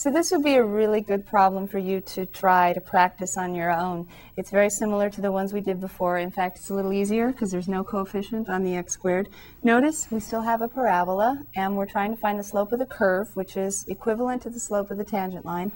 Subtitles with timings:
[0.00, 3.54] So this would be a really good problem for you to try to practice on
[3.54, 4.08] your own.
[4.34, 6.16] It's very similar to the ones we did before.
[6.16, 9.28] In fact, it's a little easier because there's no coefficient on the x squared.
[9.62, 12.86] Notice we still have a parabola and we're trying to find the slope of the
[12.86, 15.70] curve, which is equivalent to the slope of the tangent line,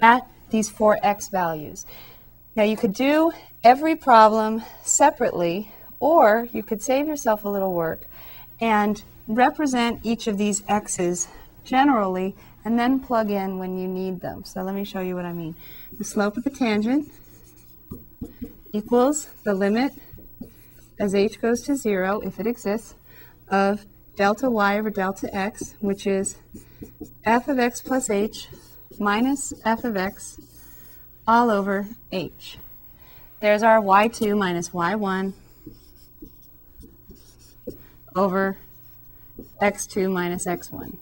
[0.00, 1.84] at these four x values.
[2.54, 3.32] Now you could do
[3.62, 5.70] every problem separately
[6.00, 8.08] or you could save yourself a little work
[8.58, 11.28] and represent each of these x's
[11.62, 12.34] generally
[12.66, 14.42] and then plug in when you need them.
[14.44, 15.54] So let me show you what I mean.
[15.96, 17.08] The slope of the tangent
[18.72, 19.92] equals the limit
[20.98, 22.96] as h goes to 0, if it exists,
[23.48, 26.38] of delta y over delta x, which is
[27.24, 28.48] f of x plus h
[28.98, 30.40] minus f of x
[31.24, 32.58] all over h.
[33.38, 35.34] There's our y2 minus y1
[38.16, 38.58] over
[39.62, 40.96] x2 minus x1.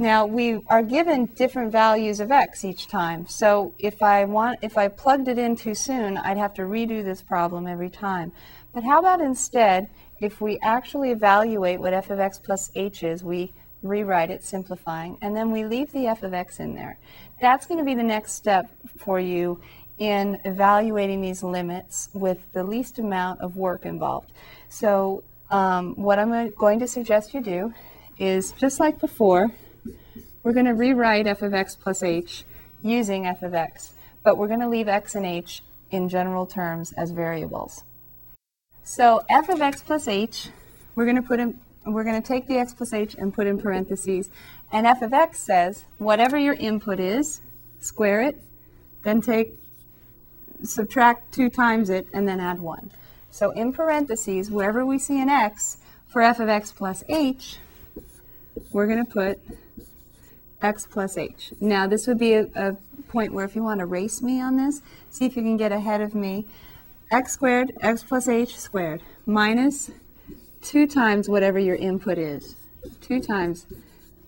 [0.00, 3.26] Now we are given different values of x each time.
[3.26, 7.04] So if I want, if I plugged it in too soon, I'd have to redo
[7.04, 8.32] this problem every time.
[8.72, 13.22] But how about instead, if we actually evaluate what f of x plus h is,
[13.22, 16.98] we rewrite it, simplifying, and then we leave the f of x in there.
[17.38, 19.60] That's going to be the next step for you
[19.98, 24.32] in evaluating these limits with the least amount of work involved.
[24.70, 27.74] So um, what I'm going to suggest you do
[28.18, 29.50] is just like before,
[30.42, 32.44] we're going to rewrite f of x plus h
[32.82, 36.92] using f of x, but we're going to leave x and h in general terms
[36.92, 37.84] as variables.
[38.84, 40.48] So f of x plus h,
[40.94, 43.46] we're going to put in, we're going to take the x plus h and put
[43.46, 44.30] in parentheses,
[44.72, 47.40] and f of x says whatever your input is,
[47.80, 48.42] square it,
[49.04, 49.54] then take
[50.62, 52.92] subtract 2 times it, and then add 1.
[53.30, 57.58] So in parentheses, wherever we see an x for f of x plus h,
[58.72, 59.40] we're going to put
[60.62, 61.52] x plus h.
[61.60, 62.76] Now this would be a, a
[63.08, 65.72] point where if you want to race me on this, see if you can get
[65.72, 66.46] ahead of me.
[67.10, 69.90] x squared, x plus h squared, minus
[70.62, 72.56] 2 times whatever your input is.
[73.00, 73.66] 2 times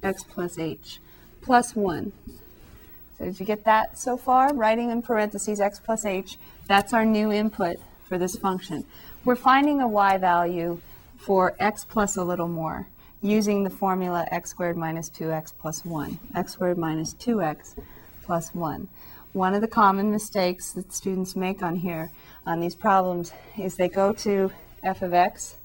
[0.03, 1.01] x plus h,
[1.41, 2.13] plus 1.
[3.19, 4.53] So did you get that so far?
[4.53, 7.77] Writing in parentheses x plus h, that's our new input
[8.09, 8.85] for this function.
[9.25, 10.81] We're finding a y value
[11.19, 12.89] for x plus a little more
[13.23, 17.81] using the formula x squared minus 2x plus 1, x squared minus 2x
[18.25, 18.89] plus 1.
[19.33, 22.11] One of the common mistakes that students make on here,
[22.45, 24.51] on these problems, is they go to
[24.83, 25.57] f of x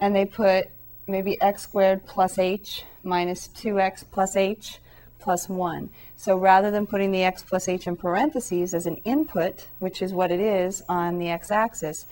[0.00, 0.70] and they put
[1.08, 4.78] maybe x squared plus h minus 2x plus h
[5.18, 5.90] plus 1.
[6.16, 10.12] So rather than putting the x plus h in parentheses as an input, which is
[10.12, 12.06] what it is on the x-axis,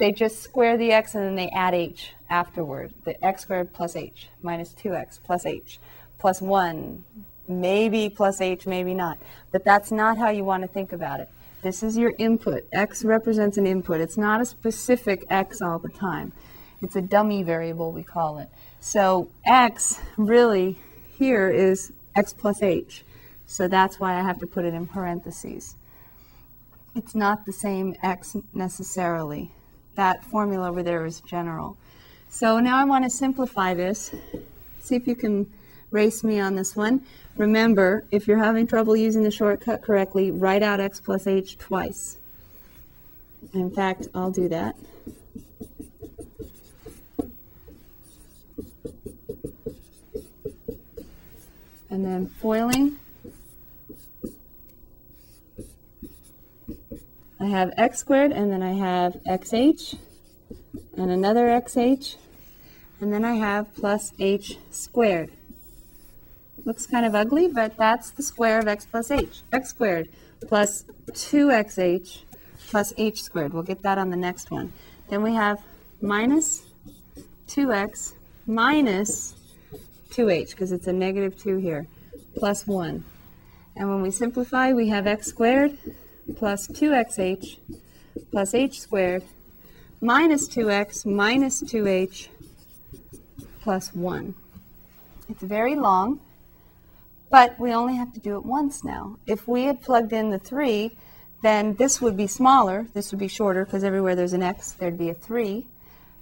[0.00, 2.94] they just square the x and then they add h afterward.
[3.04, 5.78] The x squared plus h minus 2x plus h
[6.18, 7.04] plus 1,
[7.46, 9.18] maybe plus h, maybe not.
[9.52, 11.28] But that's not how you want to think about it.
[11.62, 12.66] This is your input.
[12.72, 14.00] x represents an input.
[14.00, 16.32] It's not a specific x all the time.
[16.80, 18.48] It's a dummy variable, we call it.
[18.80, 20.78] So x really
[21.18, 23.04] here is x plus h.
[23.44, 25.76] So that's why I have to put it in parentheses.
[26.96, 29.52] It's not the same x necessarily
[30.00, 31.76] that formula over there is general.
[32.30, 34.14] So now I want to simplify this.
[34.80, 35.46] See if you can
[35.90, 37.04] race me on this one.
[37.36, 42.16] Remember, if you're having trouble using the shortcut correctly, write out x plus h twice.
[43.52, 44.74] In fact, I'll do that.
[51.90, 52.96] And then foiling.
[57.40, 59.96] I have x squared, and then I have xh,
[60.96, 62.16] and another xh,
[63.00, 65.30] and then I have plus h squared.
[66.64, 69.40] Looks kind of ugly, but that's the square of x plus h.
[69.52, 70.10] x squared
[70.46, 72.18] plus 2xh
[72.68, 73.54] plus h squared.
[73.54, 74.72] We'll get that on the next one.
[75.08, 75.62] Then we have
[76.02, 76.64] minus
[77.48, 78.12] 2x
[78.46, 79.34] minus
[80.10, 81.86] 2h, because it's a negative 2 here,
[82.36, 83.02] plus 1.
[83.76, 85.78] And when we simplify, we have x squared
[86.36, 87.58] plus 2xh
[88.30, 89.22] plus h squared
[90.00, 92.28] minus 2x minus 2h
[93.62, 94.34] plus 1.
[95.28, 96.20] It's very long,
[97.30, 99.16] but we only have to do it once now.
[99.26, 100.96] If we had plugged in the 3,
[101.42, 104.98] then this would be smaller, this would be shorter, because everywhere there's an x, there'd
[104.98, 105.66] be a 3,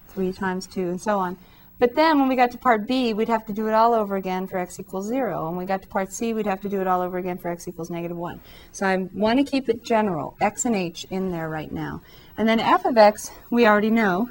[0.08, 1.38] 3 times 2, and so on.
[1.78, 4.16] But then when we got to part B, we'd have to do it all over
[4.16, 5.46] again for x equals 0.
[5.46, 7.50] And we got to part C, we'd have to do it all over again for
[7.50, 8.40] x equals negative 1.
[8.72, 12.02] So I want to keep it general, x and h in there right now.
[12.36, 14.28] And then f of x, we already know.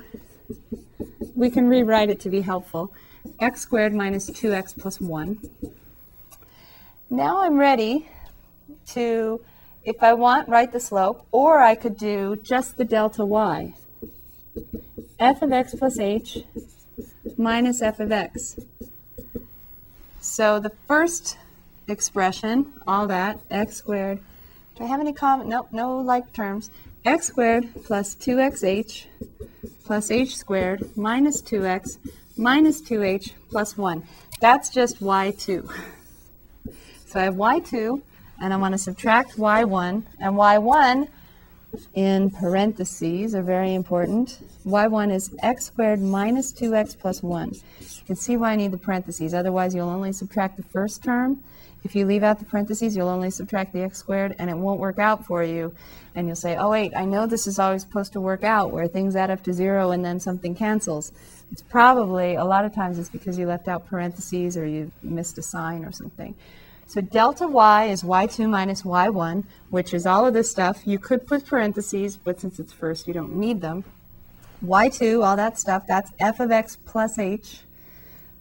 [1.35, 2.93] We can rewrite it to be helpful.
[3.39, 5.39] x squared minus 2x plus 1.
[7.09, 8.09] Now I'm ready
[8.87, 9.39] to,
[9.85, 13.73] if I want, write the slope, or I could do just the delta y.
[15.17, 16.43] f of x plus h
[17.37, 18.59] minus f of x.
[20.21, 21.37] So the first
[21.87, 24.19] expression, all that, x squared,
[24.75, 25.49] do I have any comment?
[25.49, 26.69] Nope, no like terms.
[27.05, 29.05] x squared plus 2xh
[29.85, 31.97] plus h squared minus 2x
[32.37, 34.03] minus 2h plus 1.
[34.39, 35.71] That's just y2.
[37.07, 38.01] So I have y2,
[38.41, 41.07] and I want to subtract y1, and y1
[41.93, 44.39] in parentheses are very important.
[44.65, 47.53] y1 is x squared minus 2x plus 1.
[47.53, 49.33] You can see why I need the parentheses.
[49.33, 51.43] Otherwise, you'll only subtract the first term.
[51.83, 54.79] If you leave out the parentheses, you'll only subtract the x squared, and it won't
[54.79, 55.73] work out for you.
[56.15, 58.87] And you'll say, oh, wait, I know this is always supposed to work out, where
[58.87, 61.11] things add up to 0 and then something cancels.
[61.51, 65.37] It's probably, a lot of times, it's because you left out parentheses or you missed
[65.37, 66.35] a sign or something.
[66.87, 70.83] So delta y is y2 minus y1, which is all of this stuff.
[70.85, 73.83] You could put parentheses, but since it's first, you don't need them.
[74.63, 77.59] y2, all that stuff, that's f of x plus h,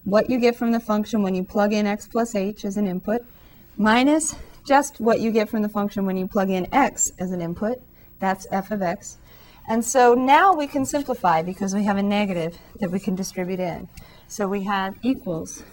[0.04, 2.86] what you get from the function when you plug in x plus h as an
[2.86, 3.22] input,
[3.76, 7.40] minus just what you get from the function when you plug in x as an
[7.40, 7.82] input,
[8.20, 9.18] that's f of x.
[9.68, 13.58] And so now we can simplify because we have a negative that we can distribute
[13.58, 13.88] in.
[14.28, 15.64] So we have equals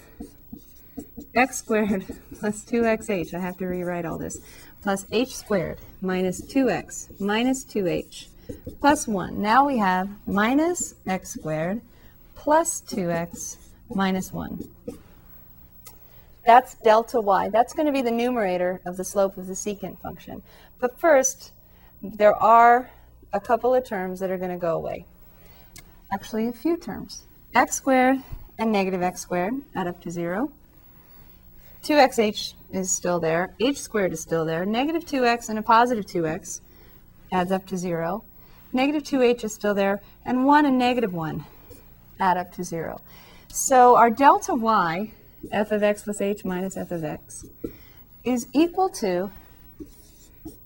[1.36, 2.06] x squared
[2.40, 4.40] plus 2xh, I have to rewrite all this,
[4.82, 8.28] plus h squared minus 2x minus 2h
[8.80, 9.42] plus 1.
[9.42, 11.82] Now we have minus x squared
[12.36, 13.58] plus 2x
[13.90, 14.70] minus 1.
[16.46, 17.50] That's delta y.
[17.50, 20.44] That's going to be the numerator of the slope of the secant function.
[20.80, 21.52] But first,
[22.02, 22.92] there are
[23.32, 25.06] a couple of terms that are going to go away.
[26.12, 27.24] Actually, a few terms.
[27.56, 28.20] x squared
[28.60, 30.52] and negative x squared add up to 0.
[31.84, 33.54] 2xh is still there.
[33.60, 34.66] h squared is still there.
[34.66, 36.62] Negative 2x and a positive 2x
[37.32, 38.24] adds up to 0.
[38.72, 40.02] Negative 2h is still there.
[40.26, 41.46] And 1 and negative 1
[42.20, 43.02] add up to 0.
[43.50, 45.12] So our delta y,
[45.52, 47.46] f of x plus h minus f of x,
[48.24, 49.30] is equal to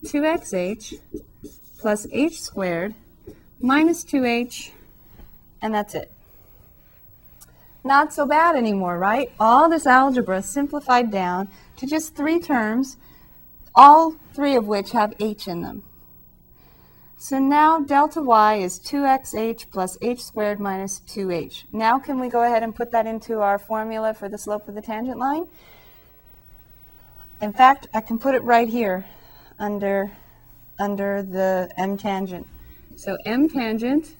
[0.06, 1.00] 2xh
[1.80, 2.94] plus h squared
[3.60, 4.72] minus 2h,
[5.62, 6.12] and that's it.
[7.88, 9.32] Not so bad anymore, right?
[9.40, 11.48] All this algebra simplified down
[11.78, 12.98] to just three terms,
[13.74, 15.84] all three of which have h in them.
[17.18, 21.64] So now delta y is 2xh plus h squared minus 2h.
[21.72, 24.76] Now can we go ahead and put that into our formula for the slope of
[24.76, 25.48] the tangent line?
[27.42, 29.06] In fact, I can put it right here
[29.58, 30.12] under,
[30.78, 32.48] under the m tangent.
[32.98, 34.14] So m tangent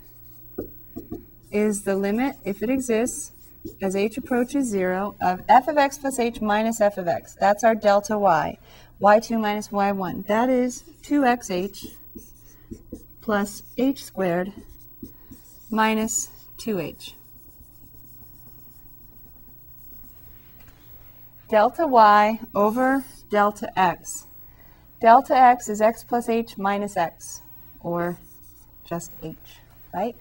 [1.52, 3.34] is the limit, if it exists,
[3.82, 7.36] as h approaches 0 of f of x plus h minus f of x.
[7.40, 8.58] That's our delta y.
[9.02, 10.28] y2 minus y1.
[10.28, 11.86] That is 2xh
[13.22, 14.54] plus h squared
[15.70, 17.14] minus 2h.
[21.50, 24.26] Delta y over delta x.
[25.00, 27.42] Delta x is x plus h minus x,
[27.82, 28.18] or
[28.84, 29.36] just h,
[29.94, 30.16] right?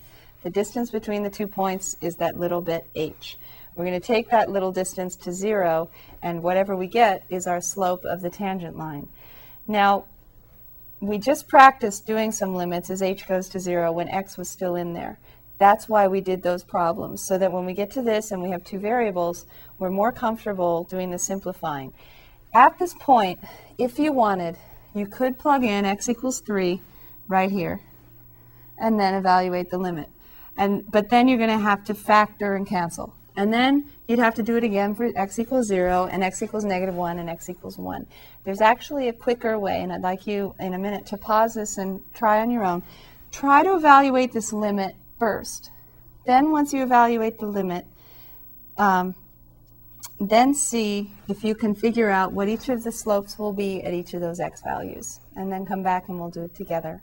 [0.47, 3.37] The distance between the two points is that little bit h.
[3.75, 5.91] We're going to take that little distance to zero,
[6.23, 9.09] and whatever we get is our slope of the tangent line.
[9.67, 10.05] Now,
[11.01, 14.77] we just practiced doing some limits as h goes to zero when x was still
[14.77, 15.19] in there.
[15.59, 18.51] That's why we did those problems, so that when we get to this and we
[18.51, 19.47] have two variables,
[19.81, 21.93] we're more comfortable doing the simplifying.
[22.55, 23.41] At this point,
[23.79, 24.57] if you wanted,
[24.95, 26.81] you could plug in x equals 3
[27.27, 27.81] right here
[28.79, 30.09] and then evaluate the limit.
[30.57, 33.15] And, but then you're going to have to factor and cancel.
[33.37, 36.65] And then you'd have to do it again for x equals 0 and x equals
[36.65, 38.07] negative 1 and x equals 1.
[38.45, 41.77] There's actually a quicker way, and I'd like you in a minute to pause this
[41.77, 42.83] and try on your own.
[43.31, 45.71] Try to evaluate this limit first.
[46.25, 47.87] Then once you evaluate the limit,
[48.79, 49.15] um,
[50.19, 53.93] then see if you can figure out what each of the slopes will be at
[53.93, 55.21] each of those x values.
[55.35, 57.03] And then come back and we'll do it together.